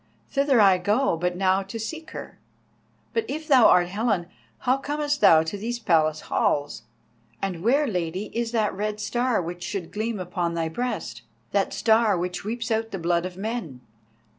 [0.29, 2.39] Thither I go but now to seek her.
[3.13, 4.25] But if thou art Helen,
[4.61, 6.81] how comest thou to these Palace halls?
[7.39, 12.17] And where, Lady, is that Red Star which should gleam upon thy breast, that Star
[12.17, 13.81] which weeps out the blood of men?"